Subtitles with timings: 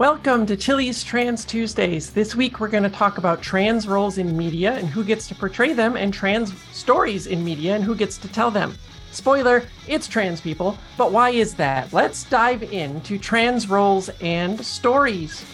[0.00, 2.10] Welcome to Tilly's Trans Tuesdays.
[2.10, 5.34] This week we're going to talk about trans roles in media and who gets to
[5.34, 8.74] portray them, and trans stories in media and who gets to tell them.
[9.10, 11.92] Spoiler, it's trans people, but why is that?
[11.92, 15.44] Let's dive into trans roles and stories.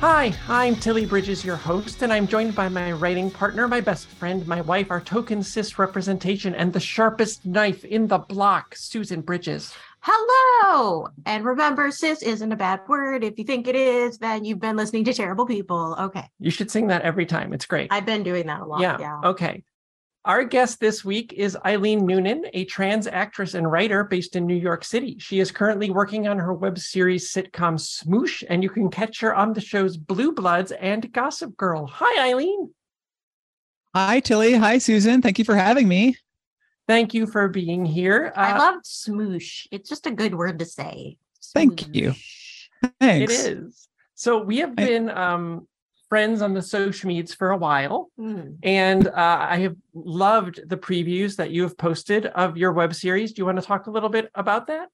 [0.00, 4.06] Hi, I'm Tilly Bridges, your host, and I'm joined by my writing partner, my best
[4.06, 9.22] friend, my wife, our token cis representation, and the sharpest knife in the block, Susan
[9.22, 9.72] Bridges.
[10.00, 11.08] Hello!
[11.24, 13.24] And remember, cis isn't a bad word.
[13.24, 15.96] If you think it is, then you've been listening to terrible people.
[15.98, 16.28] Okay.
[16.38, 17.54] You should sing that every time.
[17.54, 17.90] It's great.
[17.90, 18.82] I've been doing that a lot.
[18.82, 18.98] Yeah.
[19.00, 19.20] yeah.
[19.24, 19.64] Okay.
[20.26, 24.54] Our guest this week is Eileen Noonan, a trans actress and writer based in New
[24.54, 25.18] York City.
[25.18, 29.34] She is currently working on her web series sitcom Smoosh, and you can catch her
[29.34, 31.86] on the shows Blue Bloods and Gossip Girl.
[31.86, 32.72] Hi, Eileen.
[33.94, 34.54] Hi, Tilly.
[34.54, 35.20] Hi, Susan.
[35.20, 36.16] Thank you for having me.
[36.88, 38.32] Thank you for being here.
[38.34, 39.66] Uh, I love smoosh.
[39.70, 41.18] It's just a good word to say.
[41.42, 41.52] Smoosh.
[41.52, 42.14] Thank you.
[42.98, 43.44] Thanks.
[43.44, 43.88] It is.
[44.14, 45.68] So we have been um,
[46.08, 48.10] friends on the social medias for a while.
[48.18, 48.58] Mm.
[48.62, 53.32] And uh, I have loved the previews that you have posted of your web series.
[53.32, 54.88] Do you want to talk a little bit about that?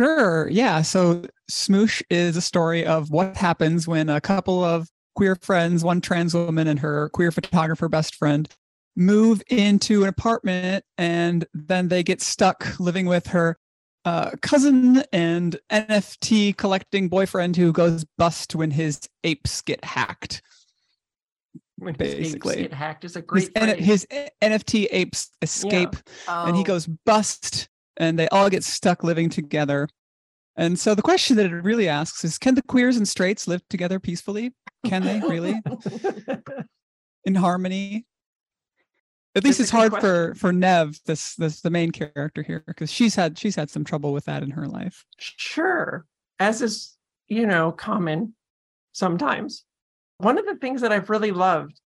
[0.00, 0.48] Sure.
[0.48, 0.82] Yeah.
[0.82, 6.00] So Smoosh is a story of what happens when a couple of queer friends, one
[6.00, 8.48] trans woman and her queer photographer best friend,
[8.96, 13.58] move into an apartment and then they get stuck living with her
[14.04, 20.42] uh, cousin and NFT collecting boyfriend who goes bust when his apes get hacked.
[21.76, 23.50] When basically, get hacked is a great.
[23.78, 26.42] His, his NFT apes escape, yeah.
[26.42, 26.46] oh.
[26.46, 26.64] and he oh.
[26.64, 29.88] goes bust, and they all get stuck living together.
[30.54, 33.62] And so the question that it really asks is: Can the queers and straights live
[33.68, 34.52] together peacefully?
[34.86, 35.60] Can they really,
[37.24, 38.06] in harmony?
[39.34, 43.14] At least it's hard for for Nev, this this the main character here, because she's
[43.14, 45.04] had she's had some trouble with that in her life.
[45.18, 46.04] Sure,
[46.38, 46.96] as is
[47.28, 48.34] you know common
[48.92, 49.64] sometimes.
[50.18, 51.80] One of the things that I've really loved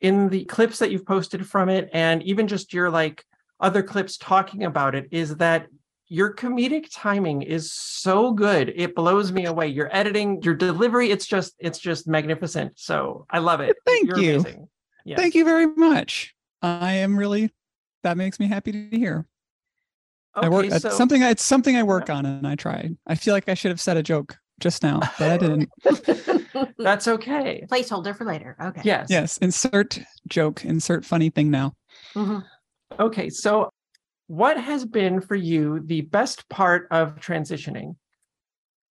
[0.00, 3.24] in the clips that you've posted from it, and even just your like
[3.60, 5.68] other clips talking about it, is that
[6.08, 9.68] your comedic timing is so good it blows me away.
[9.68, 12.72] Your editing your delivery it's just it's just magnificent.
[12.74, 13.76] So i love it.
[13.86, 14.68] Thank You're you.
[15.04, 15.16] yeah.
[15.16, 17.50] thank you very much I am really
[18.02, 19.26] that makes me happy to hear.
[20.36, 22.16] Okay, I work so, it's something I, it's something I work yeah.
[22.16, 22.96] on and I tried.
[23.06, 25.68] I feel like I should have said a joke just now, but I didn't.
[26.78, 27.64] That's okay.
[27.70, 28.56] Placeholder for later.
[28.62, 28.80] Okay.
[28.84, 29.08] Yes.
[29.10, 29.36] Yes.
[29.38, 31.74] Insert joke, insert funny thing now.
[32.14, 32.38] Mm-hmm.
[32.98, 33.28] Okay.
[33.28, 33.68] So,
[34.28, 37.96] what has been for you the best part of transitioning?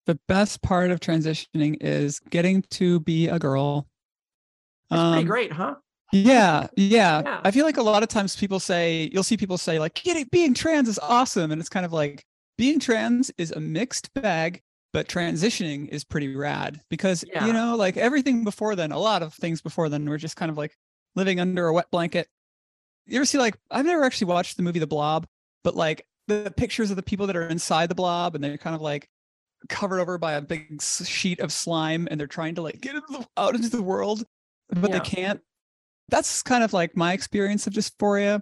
[0.05, 3.87] The best part of transitioning is getting to be a girl.
[4.89, 5.75] That's um, pretty great, huh?
[6.11, 7.41] Yeah, yeah, yeah.
[7.43, 10.25] I feel like a lot of times people say, you'll see people say, like, getting
[10.31, 11.51] being trans is awesome.
[11.51, 12.25] And it's kind of like
[12.57, 14.61] being trans is a mixed bag,
[14.93, 17.45] but transitioning is pretty rad because, yeah.
[17.45, 20.51] you know, like everything before then, a lot of things before then were just kind
[20.51, 20.75] of like
[21.15, 22.27] living under a wet blanket.
[23.07, 25.25] You ever see, like, I've never actually watched the movie The Blob,
[25.63, 28.75] but like the pictures of the people that are inside the blob and they're kind
[28.75, 29.09] of like
[29.69, 33.07] covered over by a big sheet of slime and they're trying to like get into
[33.11, 34.23] the, out into the world,
[34.69, 34.99] but yeah.
[34.99, 35.41] they can't
[36.11, 38.41] that's kind of like my experience of dysphoria.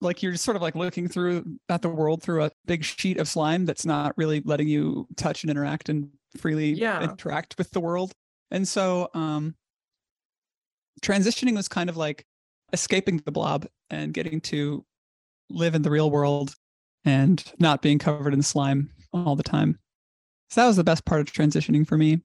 [0.00, 3.18] Like you're just sort of like looking through at the world through a big sheet
[3.18, 7.02] of slime that's not really letting you touch and interact and freely yeah.
[7.02, 8.12] interact with the world.
[8.50, 9.54] And so um
[11.00, 12.26] transitioning was kind of like
[12.72, 14.84] escaping the blob and getting to
[15.50, 16.54] live in the real world
[17.04, 19.78] and not being covered in slime all the time.
[20.50, 22.22] So that was the best part of transitioning for me.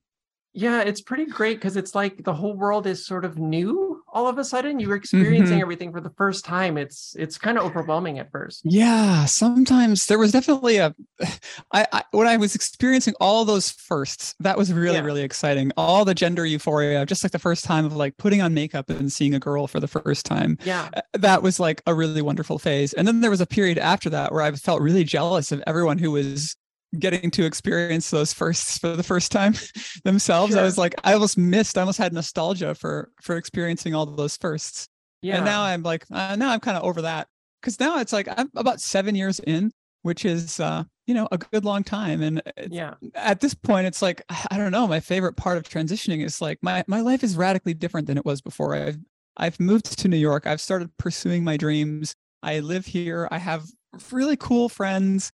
[0.54, 4.28] Yeah it's pretty great because it's like the whole world is sort of new all
[4.28, 5.62] of a sudden you were experiencing mm-hmm.
[5.62, 6.76] everything for the first time.
[6.76, 8.62] It's it's kind of overwhelming at first.
[8.64, 10.96] Yeah sometimes there was definitely a
[11.72, 15.04] I, I when i was experiencing all those firsts that was really yeah.
[15.04, 15.72] really exciting.
[15.78, 19.14] All the gender euphoria just like the first time of like putting on makeup and
[19.14, 20.90] seeing a girl for the first time yeah.
[20.96, 22.94] uh, that was like a really wonderful phase.
[22.94, 26.00] And then there was a period after that where i felt really jealous of everyone
[26.00, 26.56] who was
[26.98, 29.54] getting to experience those firsts for the first time
[30.04, 30.54] themselves.
[30.54, 30.62] Sure.
[30.62, 34.38] I was like, I almost missed, I almost had nostalgia for for experiencing all those
[34.38, 34.88] firsts.
[35.22, 35.38] Yeah.
[35.38, 37.28] And now I'm like, uh, now I'm kind of over that
[37.62, 39.72] because now it's like I'm about seven years in,
[40.04, 42.22] which is uh, you know a good long time.
[42.22, 42.94] And yeah.
[43.16, 44.88] at this point, it's like I I don't know.
[44.88, 48.26] My favorite part of transitioning is like my my life is radically different than it
[48.26, 48.76] was before.
[48.76, 48.98] I've
[49.36, 50.48] I've moved to New York.
[50.48, 52.16] I've started pursuing my dreams.
[52.44, 53.28] I live here.
[53.32, 53.66] I have
[54.12, 55.32] really cool friends.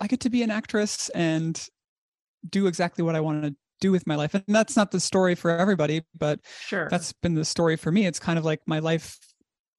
[0.00, 1.60] I get to be an actress and
[2.48, 4.34] do exactly what I want to do with my life.
[4.34, 6.88] And that's not the story for everybody, but Sure.
[6.90, 8.06] that's been the story for me.
[8.06, 9.18] It's kind of like my life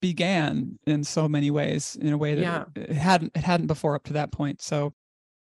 [0.02, 2.66] began in so many ways in a way that Yeah.
[2.76, 4.62] it, hadn't it hadn't before up to that point.
[4.62, 4.94] So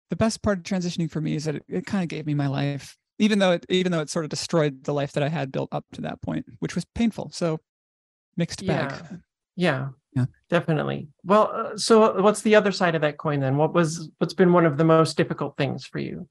[0.08, 2.34] the best part of transitioning for me is that it, it kind of gave me
[2.34, 5.28] my life, even though it even though it sort of destroyed the life that I
[5.28, 7.30] had built up to that point, which was painful.
[7.32, 7.60] So
[8.36, 9.20] mixed bag.
[9.56, 9.90] Yeah.
[10.14, 10.26] Yeah.
[10.48, 11.08] Definitely.
[11.24, 13.56] Well, uh, so what's the other side of that coin then?
[13.56, 16.28] What was what's been one of the most difficult things for you?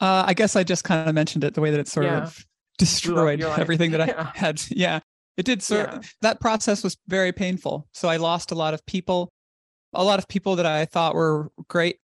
[0.00, 2.22] Uh, I guess I just kind of mentioned it the way that it sort Yeah.
[2.24, 2.44] of
[2.78, 4.30] destroyed everything that Yeah.
[4.34, 4.62] I had.
[4.70, 5.00] Yeah,
[5.36, 5.62] it did.
[5.62, 6.00] Sort Yeah.
[6.20, 7.88] that process was very painful.
[7.92, 9.30] So I lost a lot of people,
[9.94, 11.98] a lot of people that I thought were great.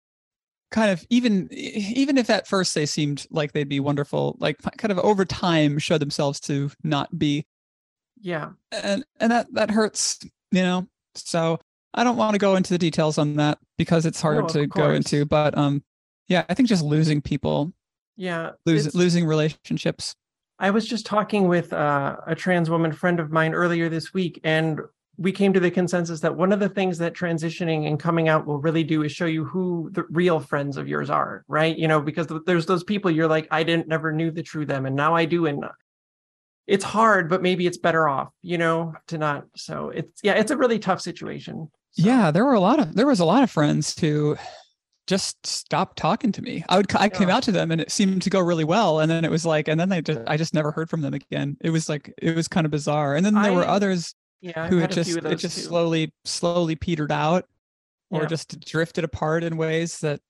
[0.71, 4.93] Kind of even even if at first they seemed like they'd be wonderful, like kind
[4.93, 7.45] of over time showed themselves to not be,
[8.21, 8.51] Yeah.
[8.71, 10.87] and and that that hurts, you know.
[11.15, 11.59] So
[11.95, 14.67] I don't want to go into the details on that because it's hard No, to
[14.67, 15.25] go into.
[15.25, 15.83] But um,
[16.29, 17.73] yeah, I think just losing people,
[18.17, 18.53] Yeah.
[18.67, 20.15] lose, losing relationships.
[20.59, 24.41] I was just talking with uh, a trans woman friend of mine earlier this week,
[24.45, 24.81] and
[25.17, 28.47] we came to the consensus that one of the things that transitioning and coming out
[28.47, 31.77] will really do is show you who the real friends of yours are, right?
[31.77, 34.87] You know, because there's those people you're like, I didn't never knew the true them,
[34.87, 35.65] and now I do, and
[36.71, 39.45] it's hard, but maybe it's better off, you know, to not.
[39.57, 41.69] So it's yeah, it's a really tough situation.
[41.93, 44.37] So, Yeah, there were a lot of there was a lot of friends who
[45.07, 46.65] just stopped talking to me.
[46.69, 47.37] I would I came Yeah.
[47.37, 49.67] out to them and it seemed to go really well, and then it was like,
[49.69, 51.57] and then they just I just never heard from them again.
[51.61, 53.17] It was like it was kind of bizarre.
[53.17, 55.63] And then there were others yeah, who had it just it just too.
[55.63, 57.47] slowly slowly petered out,
[58.11, 58.29] or Yeah.
[58.29, 60.21] just drifted apart in ways that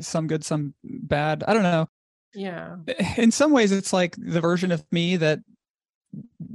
[0.00, 1.44] some good, some bad.
[1.46, 1.88] I don't know.
[2.34, 2.76] Yeah,
[3.16, 5.40] in some ways it's like the version of me that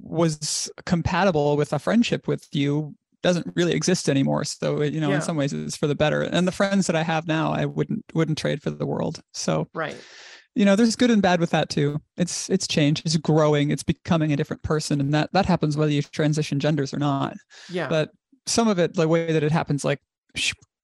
[0.02, 4.44] was compatible with a friendship with you doesn't really exist anymore.
[4.44, 5.16] So you know Yeah.
[5.16, 6.22] in some ways it's for the better.
[6.22, 9.22] And the friends that i have now i wouldn't wouldn't trade for the world.
[9.34, 9.96] So right.
[10.56, 12.02] you know there's good and bad with that too.
[12.18, 13.72] It's it's change it's growing.
[13.72, 15.00] It's becoming a different person.
[15.00, 17.36] And that that happens whether you transition genders or not.
[17.70, 18.12] Yeah, but
[18.46, 20.00] some of it the way that it happens like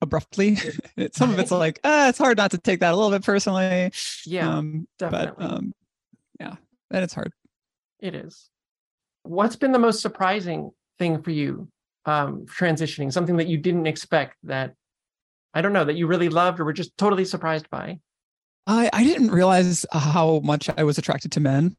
[0.01, 0.56] abruptly
[1.13, 3.92] some of it's like ah, it's hard not to take that a little bit personally
[4.25, 5.34] yeah, um definitely.
[5.38, 5.74] but um
[6.40, 6.56] yeah
[6.92, 7.34] and it's hard
[8.00, 8.50] It is.
[9.24, 11.68] What's been the most surprising thing for you
[12.06, 13.12] um, transitioning?
[13.12, 14.74] Something that you didn't expect that
[15.54, 18.00] I don't know that you really loved or were just totally surprised by?
[18.66, 21.75] I, I didn't realize how much I was attracted to men.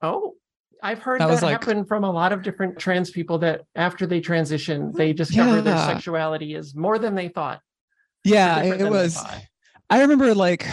[0.00, 0.34] Oh,
[0.82, 3.62] I've heard That that, was like- happen from a lot of different trans people that
[3.74, 7.60] after they transition, they discover their sexuality is more than they thought.
[8.26, 9.22] Or Yeah, it, it than they was.
[9.90, 10.66] I remember like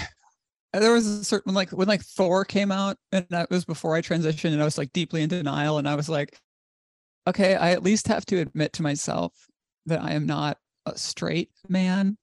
[0.74, 4.02] there was a certain like when like Thor came out, and that was before I
[4.02, 6.38] transitioned, and I was like deeply in denial, and I was like,
[7.28, 9.34] okay, I at least have to admit to myself
[9.86, 12.18] that I am not a straight man.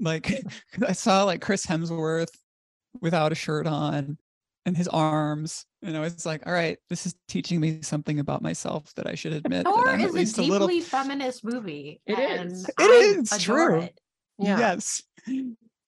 [0.00, 0.42] Like
[0.86, 2.34] I saw like Chris Hemsworth
[3.00, 4.18] without a shirt on
[4.66, 5.66] and his arms.
[5.82, 9.14] And I was like, all right, this is teaching me something about myself that I
[9.14, 12.00] should admit that Thor I'm is a least a deeply little feminist movie.
[12.06, 12.66] It and is.
[12.66, 13.82] It I is, true.
[13.82, 14.00] it.
[14.38, 14.58] Yeah.
[14.58, 15.02] Yes.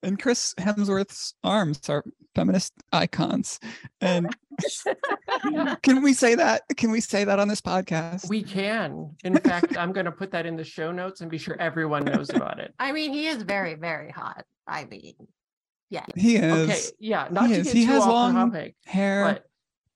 [0.02, 3.58] And Chris Hemsworth's arms are feminist icons.
[4.00, 4.34] And
[5.82, 6.62] can we say that?
[6.76, 8.28] Can we say that on this podcast?
[8.28, 9.16] We can.
[9.24, 12.04] In fact, I'm going to put that in the show notes and be sure everyone
[12.04, 12.74] knows about it.
[12.78, 14.44] I mean, he is very, very hot.
[14.66, 15.14] I mean,
[15.90, 16.04] yeah.
[16.14, 17.66] he is Okay, yeah, not He to is.
[17.66, 19.24] get He too has off long topic, hair.
[19.24, 19.44] but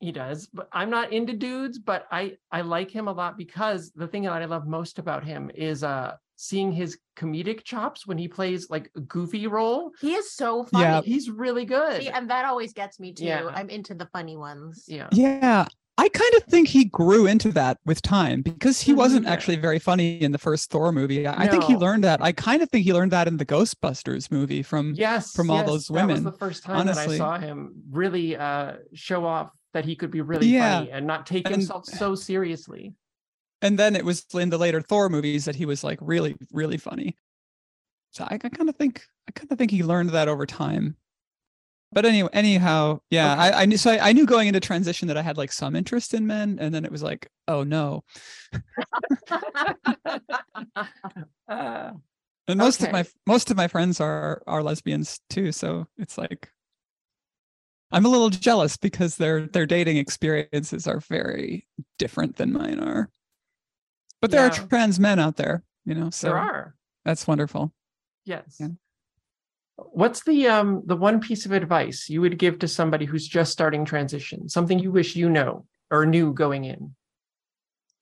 [0.01, 0.49] he does.
[0.53, 4.23] But I'm not into dudes, but I I like him a lot because the thing
[4.23, 8.71] that I love most about him is uh seeing his comedic chops when he plays
[8.71, 9.91] like a goofy role.
[10.01, 10.85] He is so funny.
[10.85, 11.03] Yeah.
[11.03, 12.01] He's really good.
[12.01, 13.25] See, and that always gets me too.
[13.27, 13.51] Yeah.
[13.55, 14.85] I'm into the funny ones.
[14.89, 15.09] yeah.
[15.13, 15.67] yeah.
[15.99, 19.33] I kind of think he grew into that with time because he Mhm, wasn't yeah.
[19.33, 21.27] actually very funny in the first Thor movie.
[21.27, 22.23] I, I think he learned that.
[22.23, 25.33] I kind of think he learned that in the Ghostbusters movie from Yes.
[25.33, 28.35] from all yes, those That was women, the first time that I saw him really
[28.35, 30.79] uh show off that he could be really Yeah.
[30.79, 32.95] funny and not take And- himself so seriously.
[33.63, 36.79] And then it was in the later Thor movies that he was like really, really
[36.79, 37.17] funny.
[38.13, 40.97] So I, I kind of think I kind of think he learned that over time.
[41.93, 43.43] But anyway, anyhow, yeah, Okay.
[43.43, 45.75] I, I knew so I, I knew going into transition that I had like some
[45.77, 48.05] interest in men, and then it was like, oh no,
[51.49, 51.93] Uh,
[52.49, 52.87] And most Okay.
[52.89, 56.51] of my most of my friends are are lesbians too, so it's like
[57.93, 61.67] I'm a little jealous because their their dating experiences are very
[61.99, 63.11] different than mine are.
[64.21, 64.53] But there Yeah.
[64.63, 66.75] are trans men out there, you know, so there are.
[67.05, 67.73] that's wonderful.
[68.25, 68.57] Yes.
[68.61, 68.69] Yeah.
[69.77, 73.51] What's the um the one piece of advice you would give to somebody who's just
[73.53, 74.49] starting transition?
[74.49, 76.95] Something you wish you know or knew going in?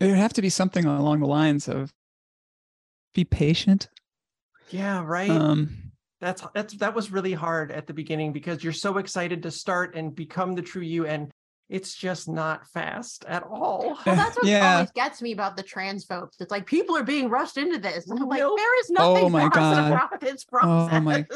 [0.01, 1.93] It would have to be something along the lines of
[3.15, 3.89] be patient.
[4.71, 5.31] Yeah, right.
[5.31, 9.53] Um that's that's that was really hard at the beginning because you're so excited to
[9.53, 11.31] start and become the true you and
[11.69, 13.99] it's just not fast at all.
[14.07, 14.75] Well, that's what Yeah.
[14.77, 16.37] always gets me about the trans folks.
[16.41, 18.09] It's like people are being rushed into this.
[18.09, 18.57] And I'm like, Nope.
[18.57, 19.93] there is nothing Oh my fast God.
[19.93, 20.95] about this process.
[20.97, 21.27] Oh my-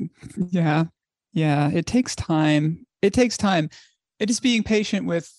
[0.50, 0.84] yeah.
[1.32, 2.86] Yeah, it takes time.
[3.02, 3.68] It takes time.
[4.20, 5.30] It is being patient with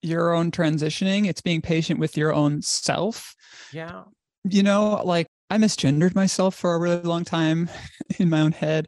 [0.00, 1.26] your own transitioning.
[1.28, 3.34] It's being patient with your own self.
[3.72, 4.04] yeah.
[4.44, 7.68] you know, like I misgendered myself for a really long time
[8.18, 8.86] in my own head.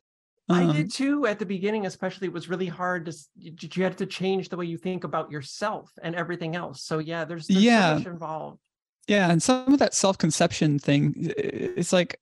[0.48, 2.26] I Um, did too at the beginning, especially.
[2.26, 5.90] It was really hard to, you, had to change the way you think about yourself
[6.02, 6.82] and everything else.
[6.82, 7.92] So, yeah, there's, there's Yeah.
[7.94, 8.60] so much involved.
[9.06, 12.20] Yeah, and some of that self-conception thing, it's like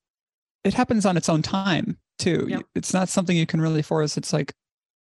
[0.64, 2.47] it happens on its own time too.
[2.49, 2.62] Yep.
[2.75, 4.17] It's not something you can really force.
[4.17, 4.55] It's like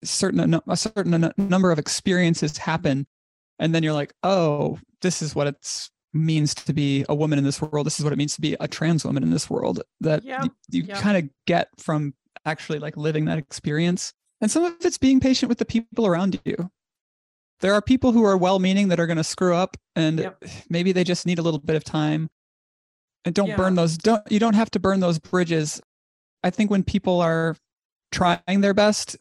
[0.02, 3.06] certain a certain number of experiences happen,
[3.58, 7.44] and then you're like, oh, this is what it's means to be a woman in
[7.44, 7.86] this world.
[7.86, 9.80] This is what it means to be a trans woman in this world.
[10.00, 10.98] That Yep, you, you yep.
[10.98, 12.14] kind of get from
[12.44, 14.12] actually like living that experience.
[14.40, 16.70] And some of it's being patient with the people around you.
[17.60, 20.44] There are people who are well-meaning that are going to screw up, and Yep.
[20.70, 22.30] maybe they just need a little bit of time.
[23.26, 23.98] And don't burn those.
[23.98, 25.78] Don't you don't have to burn those bridges.
[26.42, 27.54] I think when people are
[28.12, 29.18] trying their best,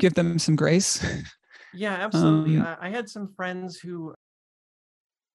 [0.00, 1.04] give them some grace.
[1.72, 2.58] Yeah, absolutely.
[2.58, 4.14] Um, I had some friends who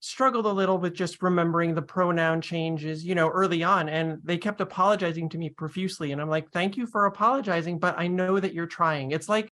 [0.04, 4.38] struggled a little with just remembering the pronoun changes, you know, early on, and they
[4.38, 6.12] kept apologizing to me profusely.
[6.12, 9.12] And I'm like, thank you for apologizing, but I know that you're trying.
[9.12, 9.50] It's like,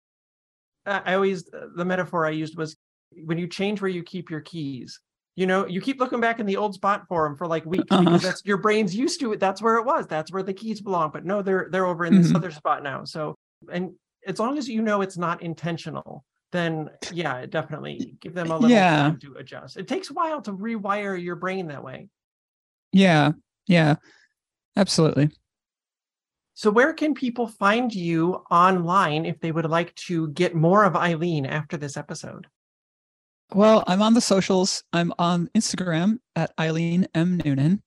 [0.87, 2.77] I always, the metaphor I used was
[3.25, 5.01] when you change where you keep your keys.
[5.37, 7.97] You know, you keep looking back in the old spot for them for like weeks
[7.97, 7.99] Uh-huh.
[7.99, 9.41] because that's your brain's used to it.
[9.41, 10.07] That's where it was.
[10.07, 11.11] That's where the keys belong.
[11.13, 12.35] But no, they're they're over in this Mhm.
[12.35, 13.05] other spot now.
[13.05, 13.37] So,
[13.71, 13.93] and
[14.27, 18.59] as long as you know it's not intentional, then yeah, definitely give them uh, a
[18.59, 18.97] little Yeah.
[18.97, 19.77] time to adjust.
[19.77, 22.09] It takes a while to rewire your brain that way.
[22.93, 23.33] yeah,
[23.67, 23.97] yeah,
[24.77, 25.31] absolutely.
[26.55, 30.97] So, where can people find you online if they would like to get more of
[30.97, 32.49] Eileen after this episode?
[33.55, 34.83] Well, I'm on the socials.
[34.93, 37.83] I'm on Instagram at Eileen M Noonan,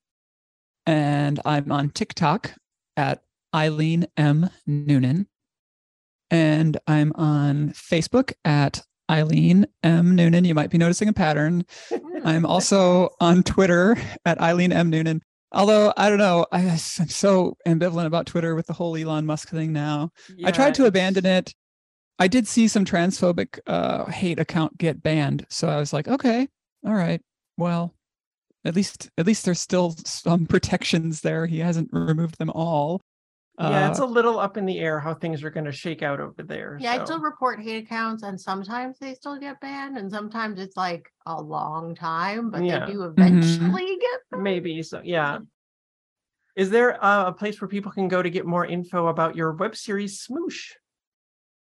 [0.86, 2.54] and I'm on TikTok
[2.96, 5.28] at Eileen M Noonan,
[6.32, 10.46] and I'm on Facebook at Eileen M Noonan.
[10.46, 11.66] You might be noticing a pattern.
[12.24, 15.22] I'm also on Twitter at Eileen M Noonan.
[15.52, 19.50] Although I don't know, I, I'm so ambivalent about Twitter with the whole Elon Musk
[19.50, 20.12] thing now.
[20.46, 21.54] I tried to abandon it.
[22.18, 26.48] I did see some transphobic uh, hate account get banned, so I was like, okay,
[26.86, 27.20] all right,
[27.58, 27.94] well,
[28.64, 31.48] at least at least there's still some protections there.
[31.48, 33.02] He hasn't removed them all.
[33.60, 36.02] Yeah, it's Uh, a little up in the air how things are going to shake
[36.02, 36.78] out over there.
[36.80, 40.78] Yeah, I still report hate accounts, and sometimes they still get banned, and sometimes it's
[40.78, 42.86] like a long time, but Yeah.
[42.86, 44.44] they do eventually get banned.
[44.44, 45.02] Maybe so.
[45.04, 45.40] Yeah.
[46.56, 49.52] Is there uh, a place where people can go to get more info about your
[49.54, 50.72] web series Smoosh?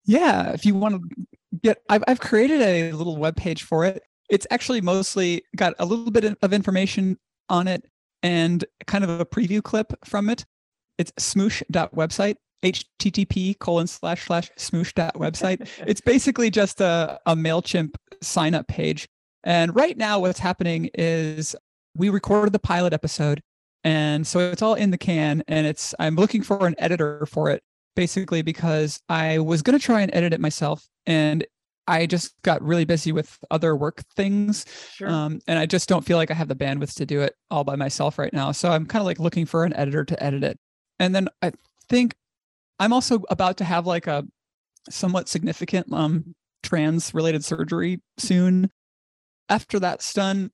[0.05, 1.25] yeah, if you want to
[1.61, 4.01] get, I've I've created a little web page for it.
[4.29, 7.17] It's actually mostly got a little bit of information
[7.49, 7.83] on it
[8.23, 10.45] and kind of a preview clip from it.
[10.99, 15.67] It's smoosh.website, http colon slash slash smoosh.website.
[15.87, 19.07] it's basically just a, a MailChimp sign up page.
[19.45, 21.55] And right now, what's happening is
[21.95, 23.41] we recorded the pilot episode.
[23.85, 25.41] And so it's all in the can.
[25.47, 27.63] And it's, I'm looking for an editor for it,
[27.95, 30.85] basically, because I was going to try and edit it myself.
[31.05, 31.47] And
[31.87, 34.65] I just got really busy with other work things.
[34.95, 35.09] Sure.
[35.09, 37.63] Um, and I just don't feel like I have the bandwidth to do it all
[37.63, 38.51] by myself right now.
[38.51, 40.59] So I'm kind of like looking for an editor to edit it.
[40.99, 41.53] And then I
[41.87, 42.15] think
[42.79, 44.25] I'm also about to have like a
[44.89, 48.69] somewhat significant um, trans related surgery soon.
[49.49, 50.51] After that's done,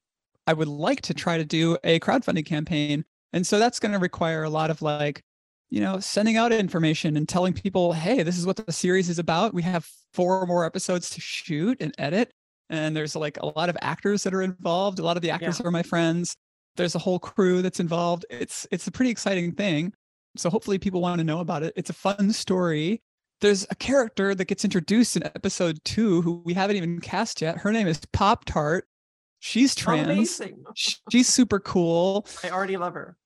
[0.48, 3.04] I would like to try to do a crowdfunding campaign.
[3.34, 5.22] And so that's going to require a lot of like,
[5.70, 9.20] you know, sending out information and telling people, hey, this is what the series is
[9.20, 9.54] about.
[9.54, 12.32] We have four more episodes to shoot and edit.
[12.70, 15.00] And there's like a lot of actors that are involved.
[15.00, 16.36] A lot of the actors are my friends.
[16.78, 18.26] There's a whole crew that's involved.
[18.30, 19.94] It's it's a pretty exciting thing.
[20.38, 21.74] So hopefully people want to know about it.
[21.76, 23.02] It's a fun story.
[23.42, 27.58] There's a character that gets introduced in episode two who we haven't even cast yet.
[27.58, 28.88] Her name is Pop Tart.
[29.40, 30.08] She's trans.
[30.08, 30.64] Amazing.
[30.76, 32.26] She's super cool.
[32.44, 33.18] I already love her.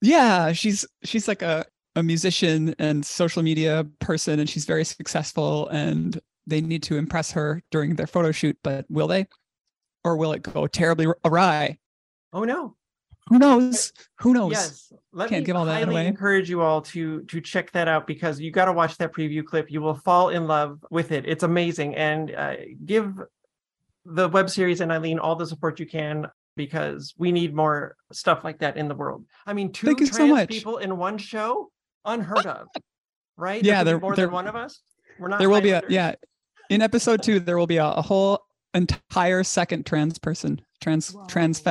[0.00, 5.68] Yeah, she's she's like a a musician and social media person, and she's very successful.
[5.68, 9.26] And they need to impress her during their photo shoot, but will they,
[10.04, 11.78] or will it go terribly awry?
[12.32, 12.76] Oh no!
[13.28, 13.92] Who knows?
[14.20, 14.52] Who knows?
[14.52, 16.06] Yes, let Can't me give all that away.
[16.06, 19.44] encourage you all to to check that out because you got to watch that preview
[19.44, 19.70] clip.
[19.70, 21.24] You will fall in love with it.
[21.26, 22.54] It's amazing, and uh,
[22.84, 23.14] give
[24.04, 28.42] the web series and Eileen all the support you can because we need more stuff
[28.44, 29.24] like that in the world.
[29.46, 30.48] I mean, two Thank so trans much.
[30.48, 31.70] people in one show,
[32.04, 32.66] unheard of,
[33.36, 33.62] right?
[33.62, 34.80] Yeah, there- more there- than one of us.
[35.18, 35.38] We're not.
[35.38, 36.14] There will be a yeah.
[36.70, 38.40] In episode two, there will be a, a whole
[38.74, 41.64] entire second trans person, trans trans Whoa.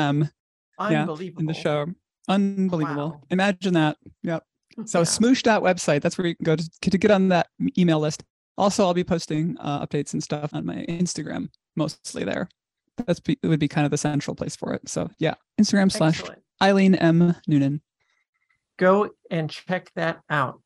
[0.78, 1.88] Femme yeah, in the show.
[2.30, 3.10] Unbelievable.
[3.10, 3.22] Wow.
[3.30, 3.98] Imagine that.
[4.24, 4.44] Yep.
[4.86, 5.06] So Yeah.
[5.06, 7.48] smoosh.website, that's where you can go to, to get on that
[7.80, 8.24] email list.
[8.60, 12.48] Also, I'll be posting uh, updates and stuff on my Instagram, mostly there.
[13.06, 14.88] That's be, it would be kind of the central place for it.
[14.88, 16.22] So yeah, Instagram slash
[16.62, 17.82] Eileen M Noonan.
[18.78, 20.62] go and check that out.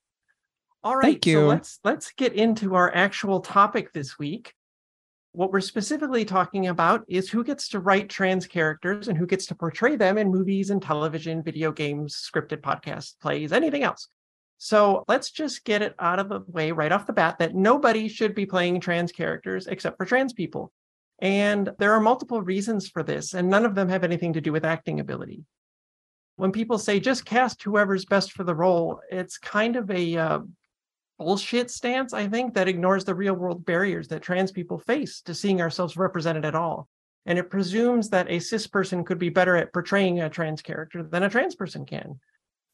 [0.83, 1.45] All right, Thank so you.
[1.45, 4.53] let's let's get into our actual topic this week.
[5.33, 9.45] What we're specifically talking about is who gets to write trans characters and who gets
[9.47, 14.07] to portray them in movies and television, video games, scripted podcasts, plays, anything else.
[14.57, 18.09] So let's just get it out of the way right off the bat that nobody
[18.09, 20.71] should be playing trans characters except for trans people.
[21.19, 24.51] And there are multiple reasons for this, and none of them have anything to do
[24.51, 25.45] with acting ability
[26.41, 30.39] when people say just cast whoever's best for the role, it's kind of a uh,
[31.21, 35.35] bullshit stance, I think, that ignores the real world barriers that trans people face to
[35.35, 36.87] seeing ourselves represented at all.
[37.27, 41.03] And it presumes that a cis person could be better at portraying a trans character
[41.03, 42.19] than a trans person can.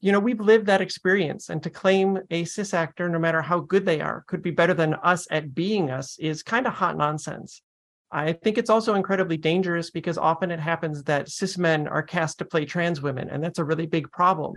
[0.00, 3.60] You know, we've lived that experience, and to claim a cis actor, no matter how
[3.60, 6.96] good they are, could be better than us at being us is kind of hot
[6.96, 7.60] nonsense.
[8.10, 12.38] I think it's also incredibly dangerous because often it happens that cis men are cast
[12.38, 14.54] to play trans women, and that's a really big problem,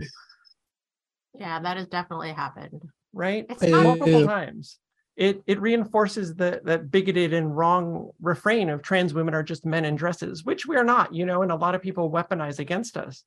[1.34, 2.82] Yeah, that has definitely happened.
[3.12, 3.46] Right?
[3.48, 4.78] It's not Multiple times.
[5.16, 9.84] It it reinforces the that bigoted and wrong refrain of trans women are just men
[9.84, 13.24] in dresses, which we're not, you know, and a lot of people weaponize against us.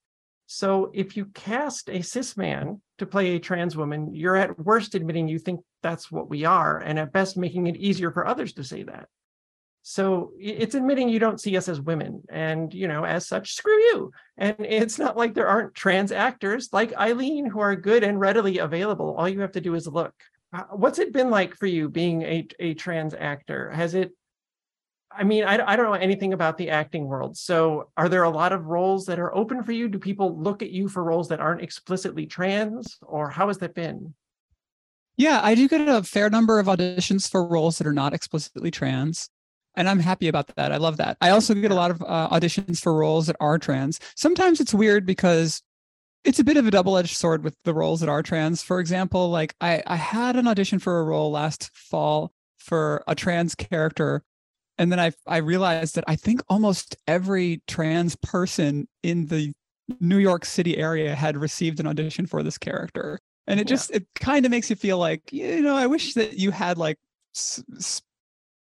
[0.48, 4.96] So if you cast a cis man to play a trans woman, you're at worst
[4.96, 8.54] admitting you think that's what we are, and at best making it easier for others
[8.54, 9.08] to say that.
[9.88, 13.78] So it's admitting you don't see us as women, and you know, as such, screw
[13.78, 14.12] you.
[14.36, 18.58] And it's not like there aren't trans actors like Eileen who are good and readily
[18.58, 19.14] available.
[19.16, 20.12] All you have to do is look.
[20.52, 23.70] Uh, What's it been like for you being a, a trans actor?
[23.70, 24.12] Has it,
[25.12, 27.38] I mean, I, I don't know anything about the acting world.
[27.38, 29.88] So are there a lot of roles that are open for you?
[29.88, 32.98] Do people look at you for roles that aren't explicitly trans?
[33.04, 34.16] Or how has that been?
[35.16, 38.72] Yeah, I do get a fair number of auditions for roles that are not explicitly
[38.72, 39.30] trans.
[39.78, 40.72] And I'm happy about that.
[40.72, 41.18] I love that.
[41.22, 44.00] I also get a lot of uh, auditions for roles that are trans.
[44.16, 45.62] Sometimes it's weird because
[46.24, 48.64] it's a bit of a double-edged sword with the roles that are trans.
[48.64, 53.16] For example, like I, I had an audition for a role last fall for a
[53.16, 54.24] trans character.
[54.78, 59.54] And then I I realized that I think almost every trans person in the
[60.00, 63.76] New York City area had received an audition for this character and it Yeah.
[63.76, 66.80] just it kind of makes you feel like you know i wish that you had
[66.80, 66.98] like
[67.36, 67.62] s-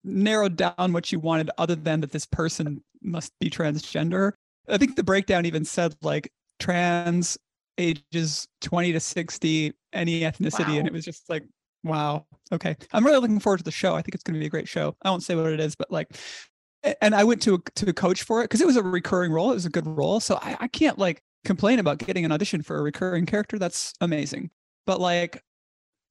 [0.04, 4.32] narrowed down what you wanted other than that this person must be transgender.
[4.68, 7.38] I think the breakdown even said like trans
[7.78, 11.44] ages 20 to 60 any ethnicity and it was just like
[11.84, 12.76] wow okay.
[12.92, 13.94] I'm really looking forward to the show.
[13.94, 14.96] I think it's going to be a great show.
[15.02, 16.08] I won't say what it is but like
[17.00, 19.32] and i went to a, to a coach for it because it was a recurring
[19.32, 19.50] role.
[19.50, 20.20] It was a good role.
[20.20, 23.58] So I, I can't like complain about getting an audition for a recurring character.
[23.58, 24.50] That's amazing.
[24.86, 25.42] But like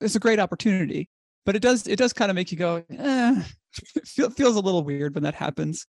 [0.02, 1.10] it's a great opportunity.
[1.46, 3.44] But it does it does kind of make you go eh,
[4.06, 5.86] feel, feels a little weird when that happens.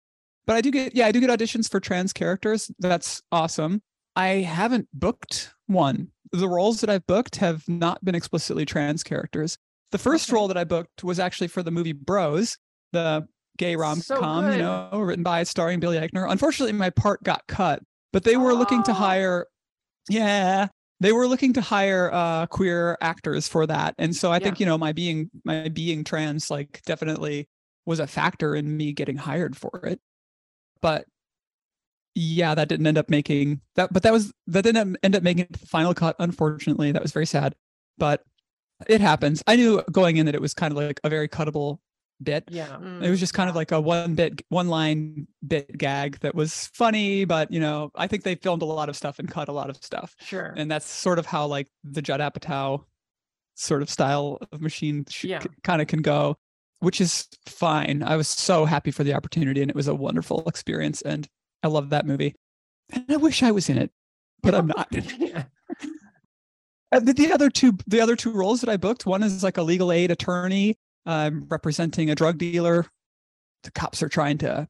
[0.46, 2.70] But i do get yeah i do get auditions for trans characters.
[2.78, 3.82] That's awesome.
[4.16, 6.08] I haven't booked one.
[6.32, 9.56] The roles that i've booked have not been explicitly trans characters.
[9.92, 10.34] The first Okay.
[10.36, 12.58] role that i booked was actually for the movie bros
[12.92, 16.30] the gay rom-com So you know written by starring billy eichner.
[16.30, 18.94] Unfortunately my part got cut but they were looking to Oh.
[18.94, 19.46] hire
[20.08, 20.68] yeah
[21.00, 23.94] they were looking to hire uh queer actors for that.
[23.98, 27.48] And so i think you know my being my being trans like definitely
[27.86, 30.00] was a factor in me getting hired for it.
[30.80, 31.06] But
[32.14, 35.46] yeah that didn't end up making that but that was that didn't end up making
[35.50, 36.92] the final cut unfortunately.
[36.92, 37.54] That was very sad
[37.98, 38.24] but
[38.88, 39.42] it happens.
[39.46, 41.78] I knew going in that it was kind of like a very cuttable
[42.22, 42.44] bit.
[42.48, 42.76] Yeah.
[42.76, 43.20] it was mm.
[43.20, 47.50] just kind of like a one bit one line bit gag that was funny but
[47.50, 49.76] you know i think they filmed a lot of stuff and cut a lot of
[49.76, 50.14] stuff.
[50.20, 50.54] Sure.
[50.56, 52.84] and that's sort of how like the judd apatow
[53.56, 55.42] sort of style of machine sh- Yeah.
[55.62, 56.36] kind of can go
[56.84, 60.42] which is fine i was so happy for the opportunity and it was a wonderful
[60.46, 61.28] experience and
[61.62, 62.34] i love that movie
[62.92, 63.90] and i wish i was in it
[64.42, 64.88] but i'm not.
[66.94, 69.56] Uh, the, the other two, the other two roles that I booked, one is like
[69.56, 72.86] a legal aid attorney um, representing a drug dealer.
[73.64, 74.68] The cops are trying to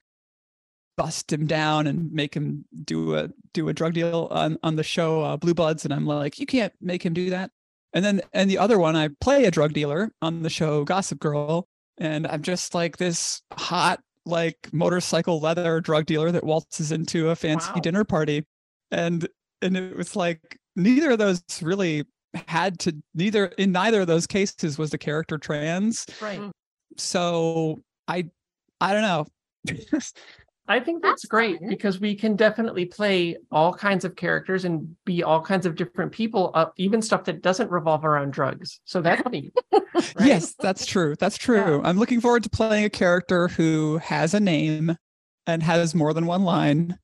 [0.96, 4.82] bust him down and make him do a do a drug deal on on the
[4.82, 7.50] show uh, Blue Bloods, and I'm like, you can't make him do that.
[7.92, 11.18] And then and the other one, I play a drug dealer on the show Gossip
[11.18, 17.30] Girl, and I'm just like this hot like motorcycle leather drug dealer that waltzes into
[17.30, 17.80] a fancy wow.
[17.80, 18.44] dinner party,
[18.90, 19.28] and
[19.62, 22.04] and it was like neither of those really
[22.48, 26.06] had to neither in neither of those cases was the character trans.
[26.20, 26.40] Right.
[26.40, 26.50] Mm.
[26.96, 28.24] So i
[28.80, 29.26] i don't know
[30.66, 31.68] I think that's, that's great fun.
[31.68, 36.12] because we can definitely play all kinds of characters and be all kinds of different
[36.12, 38.80] people, uh, even stuff that doesn't revolve around drugs.
[38.84, 39.52] So that's neat.
[39.72, 40.12] right?
[40.20, 41.16] Yes, that's true.
[41.18, 41.80] That's true.
[41.82, 41.88] Yeah.
[41.88, 44.96] I'm looking forward to playing a character who has a name
[45.46, 46.98] and has more than one line.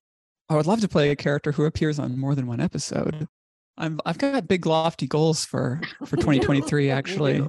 [0.49, 3.29] I would love to play a character who appears on more than one episode.
[3.77, 7.47] I'm I've got big lofty goals for for 2023 actually.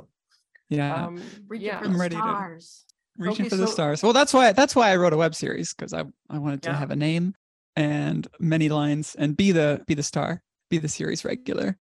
[0.69, 1.06] Yeah.
[1.06, 1.21] Um,
[1.52, 1.80] yeah.
[1.84, 2.86] I'm ready stars.
[3.21, 4.03] Reaching okay, for the stars.
[4.03, 6.69] Well, that's why that's why I wrote a web series because I I wanted to
[6.69, 6.77] yeah.
[6.77, 7.36] have a name
[7.75, 11.77] and many lines and be the be the star, be the series regular.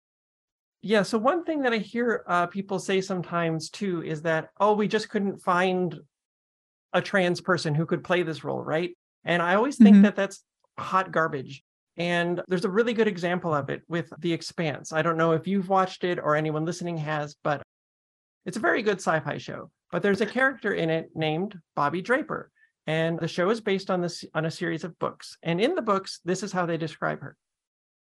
[0.81, 1.03] Yeah.
[1.03, 4.87] So one thing that I hear uh, people say sometimes too is that oh, we
[4.87, 5.99] just couldn't find
[6.93, 8.95] a trans person who could play this role, right?
[9.23, 10.03] And I always think mm-hmm.
[10.03, 10.43] that that's
[10.77, 11.63] hot garbage.
[11.97, 14.93] And there's a really good example of it with The Expanse.
[14.93, 17.61] I don't know if you've watched it or anyone listening has, but
[18.45, 19.69] it's a very good sci fi show.
[19.91, 22.51] But there's a character in it named Bobbie Draper.
[22.87, 25.37] And the show is based on this on a series of books.
[25.43, 27.35] And in the books, this is how they describe her.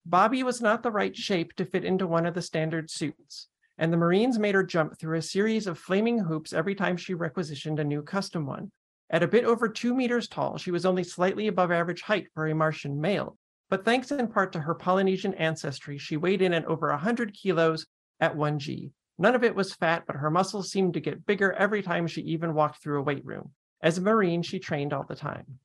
[0.09, 3.93] Bobby was not the right shape to fit into one of the standard suits, and
[3.93, 7.79] the Marines made her jump through a series of flaming hoops every time she requisitioned
[7.79, 8.73] a new custom one.
[9.11, 12.47] At a bit over two meters tall, she was only slightly above average height for
[12.47, 13.37] a Martian male,
[13.69, 17.87] but thanks in part to her Polynesian ancestry, she weighed in at over 100 kilos
[18.19, 21.83] at 1G, None of it was fat, but her muscles seemed to get bigger every
[21.83, 23.51] time she even walked through a weight room.
[23.83, 25.59] As a Marine, she trained all the time.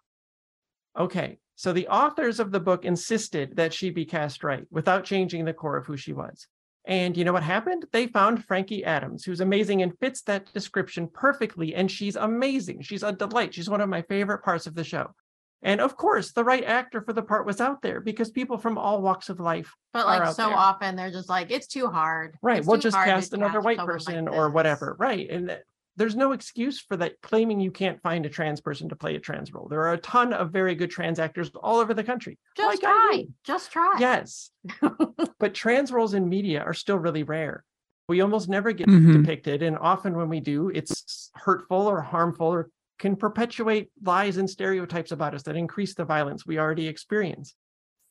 [0.97, 5.45] Okay, so the authors of the book insisted that she be cast right without changing
[5.45, 6.47] the core of who she was.
[6.85, 7.85] And you know what happened?
[7.91, 11.73] They found Frankie Adams, who's amazing and fits that description perfectly.
[11.75, 12.81] And she's amazing.
[12.81, 13.53] She's a delight.
[13.53, 15.15] She's one of my favorite parts of the show.
[15.63, 18.77] And of course, the right actor for the part was out there because people from
[18.77, 19.73] all walks of life.
[19.93, 20.55] But like so there.
[20.55, 22.37] often, they're just like, it's too hard.
[22.41, 22.59] Right.
[22.59, 24.95] It's we'll just cast another white person like or whatever.
[24.99, 25.29] Right.
[25.29, 25.57] And
[25.95, 29.19] there's no excuse for that claiming you can't find a trans person to play a
[29.19, 29.67] trans role.
[29.69, 32.37] There are a ton of very good trans actors all over the country.
[32.57, 33.25] Just like try.
[33.43, 33.95] Just try.
[33.99, 34.49] Yes.
[35.39, 37.63] but trans roles in media are still really rare.
[38.09, 39.21] We almost never get mm-hmm.
[39.21, 39.63] depicted.
[39.63, 42.69] And often when we do, it's hurtful or harmful or
[43.03, 47.53] can perpetuate lies and stereotypes about us that increase the violence we already experience.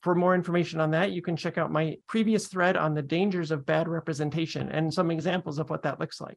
[0.02, 3.50] For more information on that, you can check out my previous thread on the dangers
[3.50, 6.36] of bad representation and some examples of what that looks like.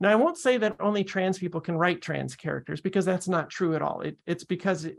[0.00, 3.50] Now, I won't say that only trans people can write trans characters because that's not
[3.50, 4.00] true at all.
[4.00, 4.96] It, it's because it,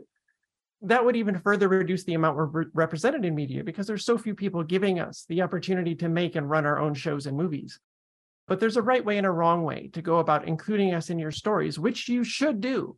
[0.82, 4.36] that would even further reduce the amount we're represented in media because there's so few
[4.36, 7.80] people giving us the opportunity to make and run our own shows and movies.
[8.48, 11.18] But there's a right way and a wrong way to go about including us in
[11.18, 12.96] your stories, which you should do.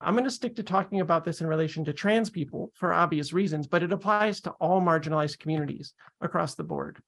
[0.00, 3.32] I'm going to stick to talking about this in relation to trans people for obvious
[3.32, 7.00] reasons, but it applies to all marginalized communities across the board.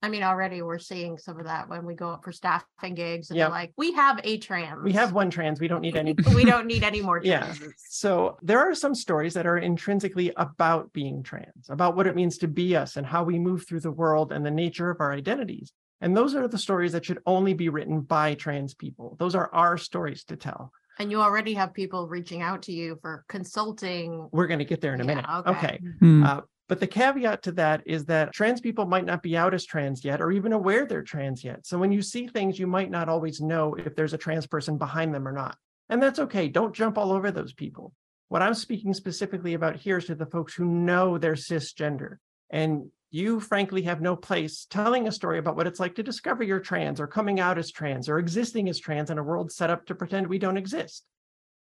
[0.00, 3.30] I mean, already we're seeing some of that when we go up for staffing gigs
[3.30, 3.50] and yep.
[3.50, 4.84] like, we have a trans.
[4.84, 5.58] We have one trans.
[5.58, 6.14] We don't need any.
[6.34, 7.60] we don't need any more trans.
[7.60, 7.66] Yeah.
[7.76, 12.38] So there are some stories that are intrinsically about being trans, about what it means
[12.38, 15.12] to be us and how we move through the world and the nature of our
[15.12, 15.72] identities.
[16.00, 19.16] And those are the stories that should only be written by trans people.
[19.18, 20.72] Those are our stories to tell.
[20.98, 24.28] And you already have people reaching out to you for consulting.
[24.32, 25.26] We're going to get there in a yeah, minute.
[25.28, 25.50] Okay.
[25.50, 25.80] okay.
[26.00, 26.24] Hmm.
[26.24, 29.64] Uh, but the caveat to that is that trans people might not be out as
[29.64, 31.66] trans yet or even aware they're trans yet.
[31.66, 34.76] So when you see things, you might not always know if there's a trans person
[34.76, 35.56] behind them or not.
[35.88, 36.48] And that's okay.
[36.48, 37.94] Don't jump all over those people.
[38.28, 42.16] What I'm speaking specifically about here is to the folks who know they're cisgender
[42.50, 46.42] and you frankly have no place telling a story about what it's like to discover
[46.42, 49.70] you're trans or coming out as trans or existing as trans in a world set
[49.70, 51.04] up to pretend we don't exist.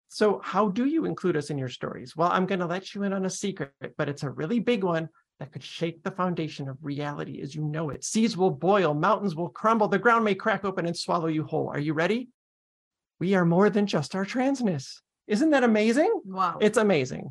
[0.08, 2.16] So, how do you include us in your stories?
[2.16, 4.82] Well, I'm going to let you in on a secret, but it's a really big
[4.82, 8.04] one that could shake the foundation of reality as you know it.
[8.04, 11.68] Seas will boil, mountains will crumble, the ground may crack open and swallow you whole.
[11.68, 12.28] Are you ready?
[13.18, 15.00] We are more than just our transness.
[15.26, 16.20] Isn't that amazing?
[16.24, 16.58] Wow.
[16.60, 17.30] It's amazing.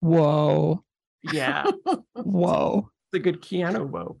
[0.00, 0.84] Whoa.
[1.22, 1.70] Yeah.
[2.14, 4.20] Whoa the good Keanu whoa.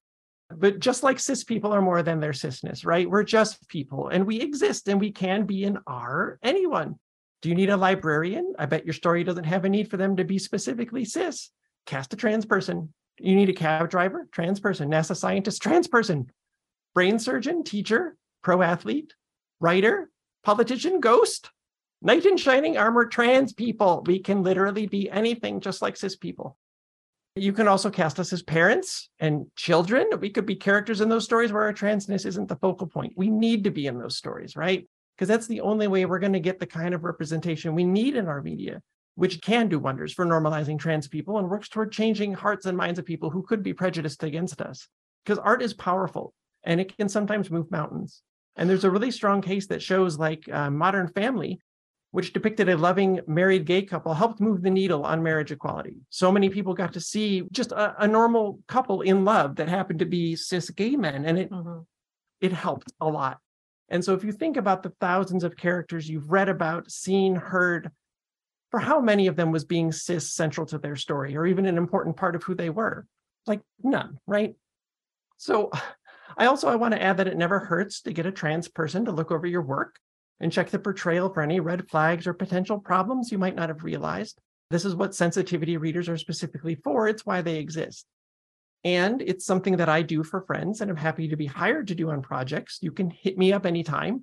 [0.54, 3.10] But just like cis people are more than their cisness, right?
[3.10, 6.96] We're just people and we exist and we can be and are anyone.
[7.42, 8.54] Do you need a librarian?
[8.58, 11.50] I bet your story doesn't have a need for them to be specifically cis.
[11.84, 12.92] Cast a trans person.
[13.18, 14.28] You need a cab driver?
[14.30, 14.88] Trans person.
[14.88, 15.62] NASA scientist?
[15.62, 16.30] Trans person.
[16.94, 19.14] brain surgeon, teacher, pro athlete,
[19.60, 20.10] writer,
[20.44, 21.50] politician, ghost,
[22.00, 24.02] knight in shining armor, trans people.
[24.06, 26.56] We can literally be anything just like cis people.
[27.38, 30.06] You can also cast us as parents and children.
[30.20, 33.12] We could be characters in those stories where our transness isn't the focal point.
[33.14, 34.88] We need to be in those stories, right?
[35.14, 38.16] Because that's the only way we're going to get the kind of representation we need
[38.16, 38.80] in our media,
[39.16, 42.98] which can do wonders for normalizing trans people and works toward changing hearts and minds
[42.98, 44.88] of people who could be prejudiced against us.
[45.22, 46.32] Because art is powerful
[46.64, 48.22] and it can sometimes move mountains.
[48.56, 51.60] And there's a really strong case that shows, like uh, Modern Family,
[52.16, 55.96] which depicted a loving married gay couple, helped move the needle on marriage equality.
[56.08, 59.98] So many people got to see just a, a normal couple in love that happened
[59.98, 61.80] to be cis gay men, and it mm-hmm.
[62.40, 63.38] it helped a lot.
[63.90, 67.90] And so, if you think about the thousands of characters you've read about, seen, heard,
[68.70, 71.76] for how many of them was being cis central to their story, or even an
[71.76, 73.06] important part of who they were?
[73.46, 74.54] Like none, right?
[75.36, 75.70] So,
[76.38, 79.04] I also I want to add that it never hurts to get a trans person
[79.04, 80.00] to look over your work
[80.40, 83.84] and check the portrayal for any red flags or potential problems you might not have
[83.84, 84.38] realized.
[84.70, 87.08] This is what sensitivity readers are specifically for.
[87.08, 88.06] It's why they exist.
[88.84, 91.94] And it's something that I do for friends and I'm happy to be hired to
[91.94, 92.78] do on projects.
[92.82, 94.22] You can hit me up anytime.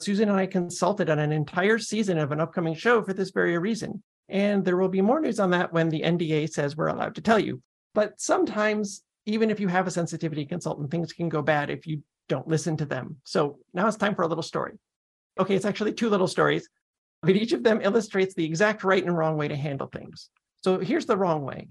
[0.00, 3.56] Susan and I consulted on an entire season of an upcoming show for this very
[3.58, 4.02] reason.
[4.28, 7.20] And there will be more news on that when the NDA says we're allowed to
[7.20, 7.60] tell you.
[7.94, 12.02] But sometimes, even if you have a sensitivity consultant, things can go bad if you
[12.28, 13.16] don't listen to them.
[13.24, 14.72] So now it's time for a little story.
[15.40, 16.68] Okay, it's actually two little stories,
[17.22, 20.28] but each of them illustrates the exact right and wrong way to handle things.
[20.62, 21.68] So here's the wrong way.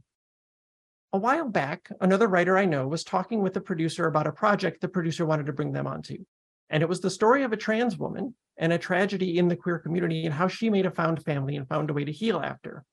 [1.14, 4.80] A while back, another writer I know was talking with a producer about a project
[4.80, 6.24] the producer wanted to bring them onto.
[6.70, 9.78] And it was the story of a trans woman and a tragedy in the queer
[9.78, 12.86] community and how she made a found family and found a way to heal after.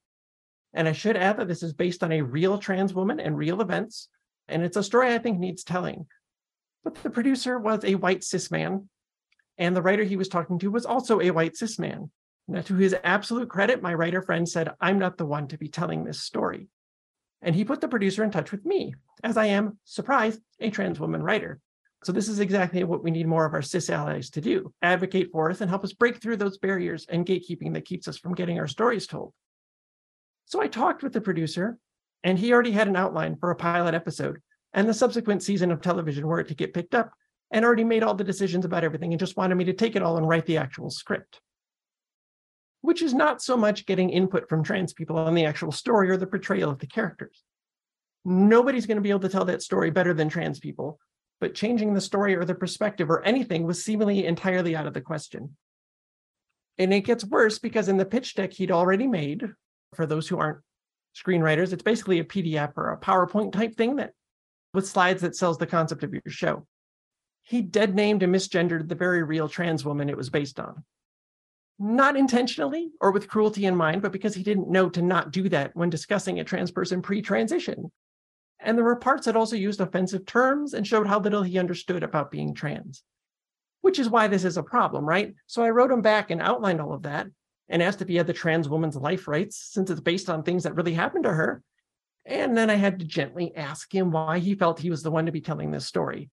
[0.74, 3.60] And I should add that this is based on a real trans woman and real
[3.60, 4.08] events.
[4.48, 6.06] And it's a story I think needs telling.
[6.82, 8.88] But the producer was a white cis man
[9.58, 12.10] and the writer he was talking to was also a white cis man.
[12.46, 15.68] Now, to his absolute credit, my writer friend said, I'm not the one to be
[15.68, 16.68] telling this story.
[17.42, 20.98] And he put the producer in touch with me, as I am, surprise, a trans
[20.98, 21.60] woman writer.
[22.04, 25.30] So, this is exactly what we need more of our cis allies to do advocate
[25.32, 28.34] for us and help us break through those barriers and gatekeeping that keeps us from
[28.34, 29.34] getting our stories told.
[30.46, 31.76] So, I talked with the producer,
[32.22, 34.40] and he already had an outline for a pilot episode
[34.72, 37.12] and the subsequent season of television were it to get picked up
[37.50, 40.02] and already made all the decisions about everything and just wanted me to take it
[40.02, 41.40] all and write the actual script.
[42.82, 46.16] Which is not so much getting input from trans people on the actual story or
[46.16, 47.42] the portrayal of the characters.
[48.24, 50.98] Nobody's going to be able to tell that story better than trans people,
[51.40, 55.00] but changing the story or the perspective or anything was seemingly entirely out of the
[55.00, 55.56] question.
[56.76, 59.48] And it gets worse because in the pitch deck he'd already made,
[59.94, 60.58] for those who aren't
[61.16, 64.12] screenwriters, it's basically a PDF or a PowerPoint type thing that
[64.74, 66.66] with slides that sells the concept of your show
[67.48, 70.84] he dead named and misgendered the very real trans woman it was based on.
[71.78, 75.48] Not intentionally or with cruelty in mind, but because he didn't know to not do
[75.48, 77.90] that when discussing a trans person pre transition.
[78.60, 82.02] And there were parts that also used offensive terms and showed how little he understood
[82.02, 83.02] about being trans,
[83.80, 85.34] which is why this is a problem, right?
[85.46, 87.28] So I wrote him back and outlined all of that
[87.70, 90.64] and asked if he had the trans woman's life rights since it's based on things
[90.64, 91.62] that really happened to her.
[92.26, 95.24] And then I had to gently ask him why he felt he was the one
[95.24, 96.28] to be telling this story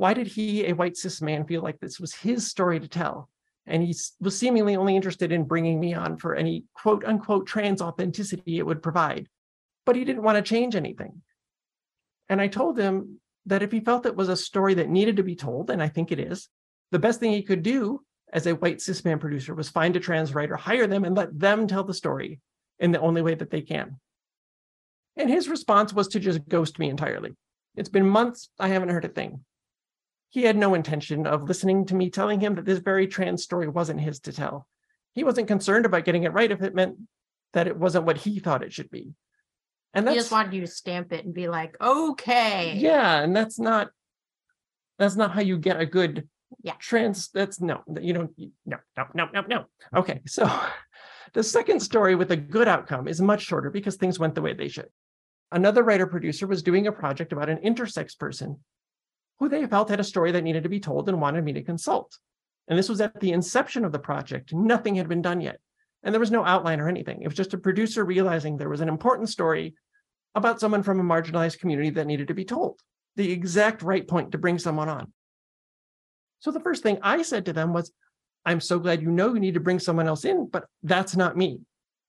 [0.00, 3.28] why did he, a white cis man, feel like this was his story to tell?
[3.66, 7.82] And he was seemingly only interested in bringing me on for any quote unquote trans
[7.82, 9.28] authenticity it would provide.
[9.84, 11.20] But he didn't want to change anything.
[12.30, 15.22] And I told him that if he felt it was a story that needed to
[15.22, 16.48] be told, and I think it is,
[16.92, 18.00] the best thing he could do
[18.32, 21.38] as a white cis man producer was find a trans writer, hire them, and let
[21.38, 22.40] them tell the story
[22.78, 24.00] in the only way that they can.
[25.16, 27.36] And his response was to just ghost me entirely.
[27.76, 29.44] It's been months, I haven't heard a thing
[30.30, 33.68] he had no intention of listening to me telling him that this very trans story
[33.68, 34.66] wasn't his to tell.
[35.12, 36.96] He wasn't concerned about getting it right if it meant
[37.52, 39.12] that it wasn't what he thought it should be.
[39.92, 42.76] And that's, he just wanted you to stamp it and be like, okay.
[42.76, 43.90] Yeah, and that's not
[45.00, 46.28] that's not how you get a good
[46.62, 47.28] yeah trans.
[47.30, 48.30] That's no, you don't
[48.64, 49.64] no, no, no, no, no.
[49.96, 50.48] Okay, so
[51.32, 54.54] the second story with a good outcome is much shorter because things went the way
[54.54, 54.90] they should.
[55.50, 58.60] Another writer producer was doing a project about an intersex person
[59.40, 61.62] who they felt had a story that needed to be told and wanted me to
[61.62, 62.16] consult.
[62.68, 64.52] And this was at the inception of the project.
[64.52, 65.58] Nothing had been done yet.
[66.02, 67.22] And there was no outline or anything.
[67.22, 69.74] It was just a producer realizing there was an important story
[70.34, 72.78] about someone from a marginalized community that needed to be told,
[73.16, 75.12] the exact right point to bring someone on.
[76.38, 77.92] So the first thing I said to them was,
[78.46, 81.36] I'm so glad you know you need to bring someone else in, but that's not
[81.36, 81.60] me.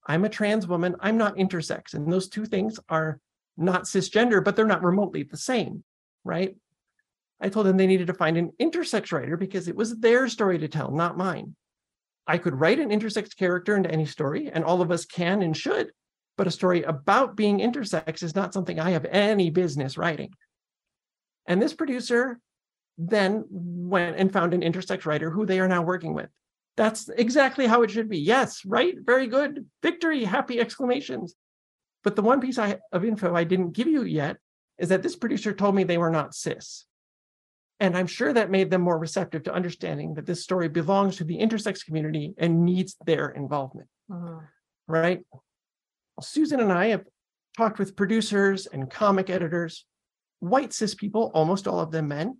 [0.06, 0.96] I'm a trans woman.
[1.00, 1.94] I'm not intersex.
[1.94, 3.20] And those two things are
[3.56, 5.84] not cisgender, but they're not remotely the same,
[6.24, 6.56] right?
[7.42, 10.58] I told them they needed to find an intersex writer because it was their story
[10.58, 11.56] to tell, not mine.
[12.24, 15.56] I could write an intersex character into any story, and all of us can and
[15.56, 15.90] should,
[16.38, 20.30] but a story about being intersex is not something I have any business writing.
[21.46, 22.38] And this producer
[22.96, 26.28] then went and found an intersex writer who they are now working with.
[26.76, 28.18] That's exactly how it should be.
[28.18, 28.94] Yes, right?
[29.04, 29.66] Very good.
[29.82, 31.34] Victory, happy exclamations.
[32.04, 34.36] But the one piece I, of info I didn't give you yet
[34.78, 36.86] is that this producer told me they were not cis.
[37.82, 41.24] And I'm sure that made them more receptive to understanding that this story belongs to
[41.24, 43.88] the intersex community and needs their involvement.
[44.08, 44.44] Mm-hmm.
[44.86, 45.22] Right?
[46.20, 47.02] Susan and I have
[47.56, 49.84] talked with producers and comic editors,
[50.38, 52.38] white cis people, almost all of them men,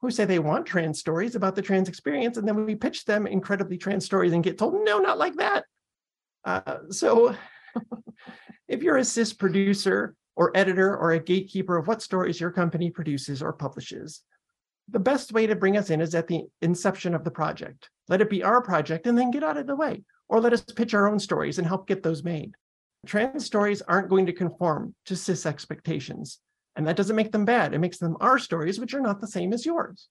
[0.00, 2.36] who say they want trans stories about the trans experience.
[2.36, 5.64] And then we pitch them incredibly trans stories and get told, no, not like that.
[6.44, 7.36] Uh, so
[8.66, 12.90] if you're a cis producer or editor or a gatekeeper of what stories your company
[12.90, 14.22] produces or publishes,
[14.92, 17.88] the best way to bring us in is at the inception of the project.
[18.08, 20.60] Let it be our project and then get out of the way, or let us
[20.62, 22.52] pitch our own stories and help get those made.
[23.06, 26.38] Trans stories aren't going to conform to cis expectations.
[26.76, 27.74] And that doesn't make them bad.
[27.74, 30.08] It makes them our stories, which are not the same as yours.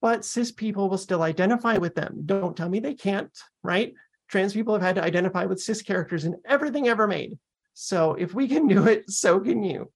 [0.00, 2.22] But cis people will still identify with them.
[2.26, 3.30] Don't tell me they can't,
[3.62, 3.94] right?
[4.28, 7.38] Trans people have had to identify with cis characters in everything ever made.
[7.74, 9.90] So if we can do it, so can you.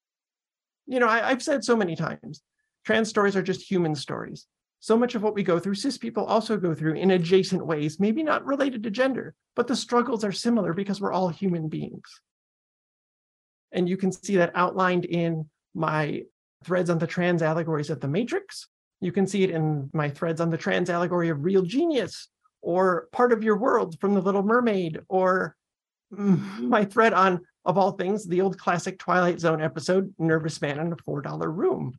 [0.86, 2.42] You know, I, have said so many times
[2.84, 4.46] trans stories are just human stories.
[4.80, 7.98] So much of what we go through, cis people also go through in adjacent ways,
[7.98, 12.20] maybe not related to gender, but the struggles are similar because we're all human beings.
[13.72, 16.24] And you can see that outlined in my
[16.64, 18.68] threads on the trans allegories of the Matrix.
[19.00, 22.28] You can see it in my threads on the trans allegory of real genius
[22.60, 25.56] or part of your world from the Little Mermaid or
[26.10, 30.92] my thread on, of all things, the old classic Twilight Zone episode, Nervous Man in
[30.92, 31.98] a $4 Room.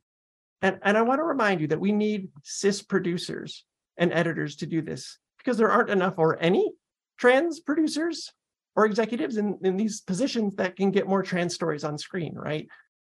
[0.62, 3.64] And, and I want to remind you that we need cis producers
[3.96, 6.72] and editors to do this because there aren't enough or any
[7.18, 8.32] trans producers
[8.74, 12.68] or executives in, in these positions that can get more trans stories on screen, right?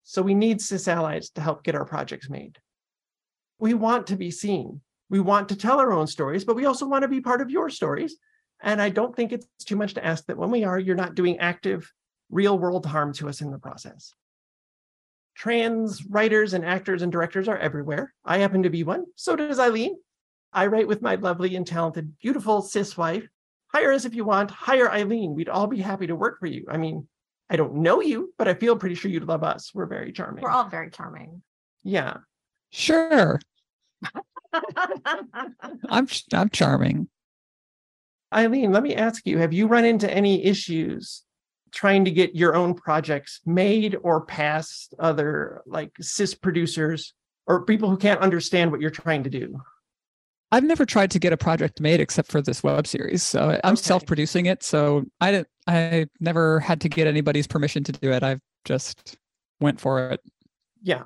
[0.04, 2.58] So we need cis allies to help get our projects made.
[3.58, 4.80] We want to be seen.
[5.10, 7.50] We want to tell our own stories, but we also want to be part of
[7.50, 8.16] your stories.
[8.62, 11.14] And I don't think it's too much to ask that when we are, you're not
[11.14, 11.92] doing active,
[12.30, 14.14] real world harm to us in the process.
[15.34, 18.12] Trans writers and actors and directors are everywhere.
[18.24, 19.06] I happen to be one.
[19.16, 19.96] So does Eileen.
[20.52, 23.26] I write with my lovely and talented, beautiful cis wife.
[23.72, 24.50] Hire us if you want.
[24.50, 25.34] Hire Eileen.
[25.34, 26.66] We'd all be happy to work for you.
[26.68, 27.06] I mean,
[27.48, 29.72] I don't know you, but I feel pretty sure you'd love us.
[29.74, 30.42] We're very charming.
[30.42, 31.42] We're all very charming.
[31.82, 32.18] Yeah.
[32.70, 33.40] Sure.
[35.88, 37.08] I'm I'm charming.
[38.32, 41.22] Eileen, let me ask you, have you run into any issues
[41.72, 47.14] trying to get your own projects made or past other like cis producers
[47.46, 49.60] or people who can't understand what you're trying to do?
[50.52, 53.22] I've never tried to get a project made except for this web series.
[53.22, 53.82] So I'm okay.
[53.82, 54.62] self-producing it.
[54.62, 58.22] So I didn't I never had to get anybody's permission to do it.
[58.22, 59.16] I've just
[59.60, 60.20] went for it.
[60.82, 61.02] Yeah.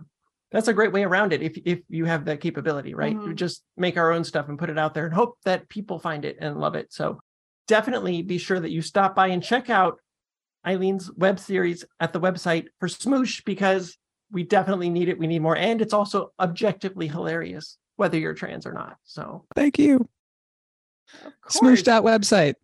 [0.51, 3.17] That's a great way around it if if you have that capability, right?
[3.17, 3.35] Mm-hmm.
[3.35, 6.25] Just make our own stuff and put it out there and hope that people find
[6.25, 6.93] it and love it.
[6.93, 7.21] So
[7.67, 9.99] definitely be sure that you stop by and check out
[10.67, 13.97] Eileen's web series at the website for Smoosh because
[14.31, 15.19] we definitely need it.
[15.19, 15.57] We need more.
[15.57, 18.97] And it's also objectively hilarious whether you're trans or not.
[19.05, 20.09] So thank you.
[21.49, 22.55] Smoosh.website.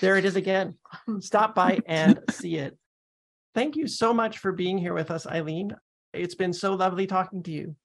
[0.00, 0.76] There it is again.
[1.20, 2.76] Stop by and see it.
[3.54, 5.74] Thank you so much for being here with us, Eileen.
[6.12, 7.76] It's been so lovely talking to you.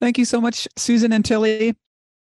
[0.00, 1.76] Thank you so much, Susan and Tilly.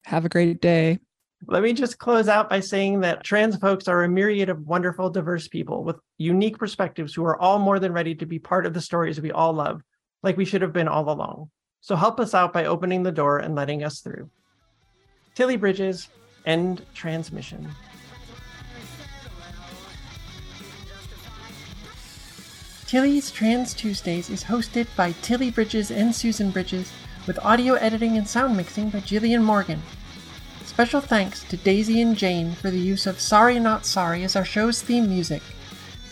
[0.06, 1.00] Have a great day.
[1.48, 5.10] Let me just close out by saying that trans folks are a myriad of wonderful,
[5.10, 8.74] diverse people with unique perspectives who are all more than ready to be part of
[8.74, 9.82] the stories we all love,
[10.22, 11.50] like we should have been all along.
[11.82, 14.30] So help us out by opening the door and letting us through.
[15.34, 16.10] Tilly Bridges,
[16.46, 17.68] end transmission.
[22.86, 26.92] Tilly's Trans Tuesdays is hosted by Tilly Bridges and Susan Bridges,
[27.26, 29.82] with audio editing and sound mixing by Jillian Morgan.
[30.72, 34.46] Special thanks to Daisy and Jane for the use of Sorry Not Sorry as our
[34.46, 35.44] show's theme music.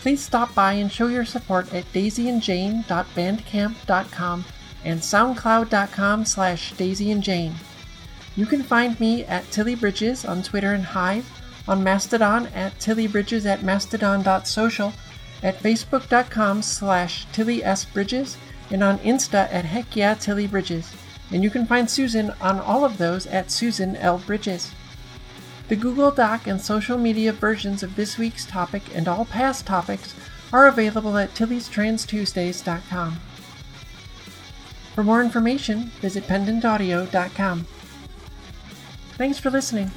[0.00, 4.44] Please stop by and show your support at daisyandjane.bandcamp.com
[4.84, 7.54] and soundcloud.com slash daisyandjane.
[8.36, 11.26] You can find me at Tilly Bridges on Twitter and Hive,
[11.66, 14.92] on Mastodon at Tilly Bridges at mastodon.social,
[15.42, 17.86] at facebook.com slash Tilly S.
[17.86, 18.36] Bridges,
[18.70, 20.99] and on Insta at Heck Yeah Tilly Bridges.
[21.30, 24.18] And you can find Susan on all of those at Susan L.
[24.18, 24.72] Bridges.
[25.68, 30.14] The Google Doc and social media versions of this week's topic and all past topics
[30.52, 33.20] are available at tillystranstuesdays.com.
[34.94, 37.66] For more information, visit pendantaudio.com.
[39.16, 39.90] Thanks for listening.